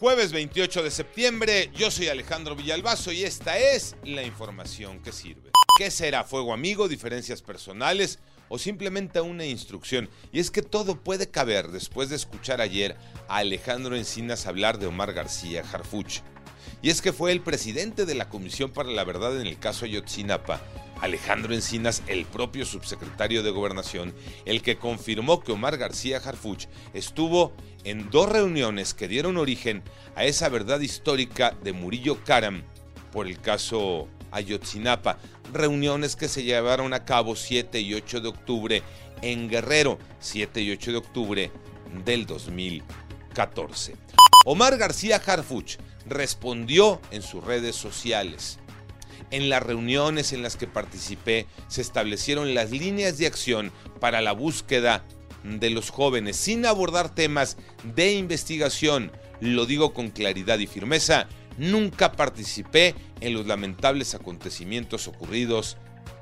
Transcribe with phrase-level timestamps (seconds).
[0.00, 5.50] Jueves 28 de septiembre, yo soy Alejandro Villalbazo y esta es la información que sirve.
[5.76, 10.08] ¿Qué será fuego amigo, diferencias personales o simplemente una instrucción?
[10.32, 12.96] Y es que todo puede caber después de escuchar ayer
[13.28, 16.22] a Alejandro Encinas hablar de Omar García Harfuch.
[16.80, 19.84] Y es que fue el presidente de la Comisión para la Verdad en el caso
[19.84, 20.62] Ayotzinapa,
[21.00, 24.14] Alejandro Encinas, el propio subsecretario de Gobernación,
[24.44, 27.52] el que confirmó que Omar García Harfuch estuvo
[27.84, 29.82] en dos reuniones que dieron origen
[30.14, 32.62] a esa verdad histórica de Murillo Karam
[33.12, 35.18] por el caso Ayotzinapa,
[35.52, 38.82] reuniones que se llevaron a cabo 7 y 8 de octubre
[39.22, 41.50] en Guerrero, 7 y 8 de octubre
[42.04, 43.96] del 2014.
[44.46, 45.76] Omar García Harfuch
[46.06, 48.58] respondió en sus redes sociales.
[49.30, 54.32] En las reuniones en las que participé se establecieron las líneas de acción para la
[54.32, 55.04] búsqueda
[55.44, 59.12] de los jóvenes sin abordar temas de investigación.
[59.40, 65.76] Lo digo con claridad y firmeza, nunca participé en los lamentables acontecimientos ocurridos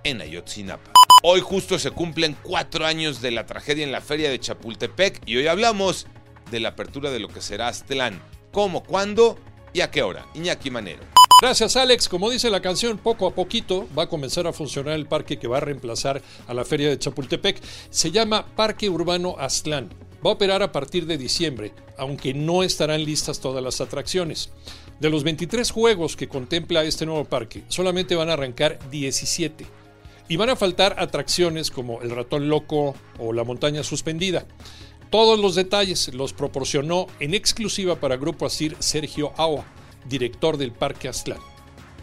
[0.04, 0.92] en Ayotzinapa.
[1.22, 5.36] Hoy justo se cumplen cuatro años de la tragedia en la feria de Chapultepec y
[5.36, 6.06] hoy hablamos
[6.50, 8.22] de la apertura de lo que será Aztlán.
[8.52, 9.36] ¿Cómo, cuándo
[9.72, 10.26] y a qué hora?
[10.34, 11.02] Iñaki Manero.
[11.40, 15.06] Gracias Alex, como dice la canción, poco a poquito va a comenzar a funcionar el
[15.06, 17.62] parque que va a reemplazar a la feria de Chapultepec.
[17.90, 19.88] Se llama Parque Urbano Aztlán.
[20.14, 24.50] Va a operar a partir de diciembre, aunque no estarán listas todas las atracciones.
[24.98, 29.64] De los 23 juegos que contempla este nuevo parque, solamente van a arrancar 17.
[30.26, 34.44] Y van a faltar atracciones como el ratón loco o la montaña suspendida.
[35.08, 39.77] Todos los detalles los proporcionó en exclusiva para Grupo Asir Sergio Aua
[40.08, 41.40] director del Parque Aztlán.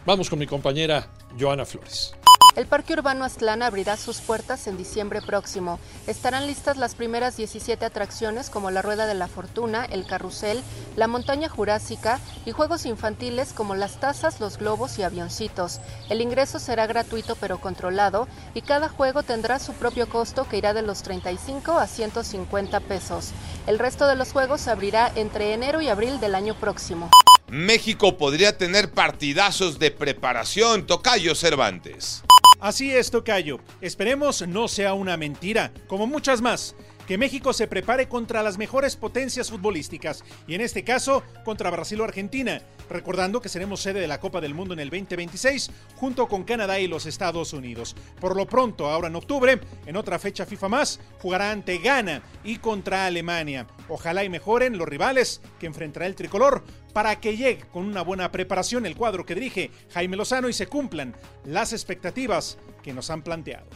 [0.06, 1.08] Vamos con mi compañera
[1.40, 2.14] Joana Flores.
[2.56, 5.78] El Parque Urbano Aztlán abrirá sus puertas en diciembre próximo.
[6.08, 10.64] Estarán listas las primeras 17 atracciones como la Rueda de la Fortuna, el Carrusel,
[10.96, 15.82] la Montaña Jurásica y juegos infantiles como las tazas, los globos y avioncitos.
[16.10, 20.74] El ingreso será gratuito pero controlado y cada juego tendrá su propio costo que irá
[20.74, 23.32] de los 35 a 150 pesos.
[23.68, 27.10] El resto de los juegos se abrirá entre enero y abril del año próximo.
[27.56, 32.22] México podría tener partidazos de preparación, Tocayo Cervantes.
[32.60, 33.62] Así es, Tocayo.
[33.80, 36.76] Esperemos no sea una mentira, como muchas más.
[37.08, 42.02] Que México se prepare contra las mejores potencias futbolísticas, y en este caso contra Brasil
[42.02, 46.28] o Argentina, recordando que seremos sede de la Copa del Mundo en el 2026, junto
[46.28, 47.96] con Canadá y los Estados Unidos.
[48.20, 52.58] Por lo pronto, ahora en octubre, en otra fecha FIFA más, jugará ante Ghana y
[52.58, 53.68] contra Alemania.
[53.88, 58.32] Ojalá y mejoren los rivales que enfrentará el tricolor para que llegue con una buena
[58.32, 63.22] preparación el cuadro que dirige Jaime Lozano y se cumplan las expectativas que nos han
[63.22, 63.68] planteado.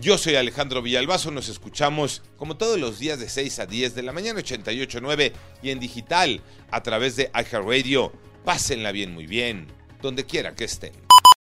[0.00, 4.02] Yo soy Alejandro Villalbazo, nos escuchamos como todos los días de 6 a 10 de
[4.04, 8.12] la mañana 88.9 y en digital a través de iHeartRadio.
[8.44, 9.66] Pásenla bien, muy bien,
[10.00, 10.92] donde quiera que estén.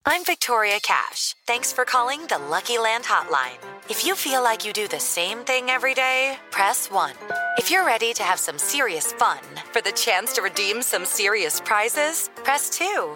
[0.06, 1.34] I'm Victoria Cash.
[1.48, 3.58] Thanks for calling the Lucky Land Hotline.
[3.90, 7.12] If you feel like you do the same thing every day, press 1.
[7.58, 9.40] If you're ready to have some serious fun
[9.72, 13.16] for the chance to redeem some serious prizes, press 2.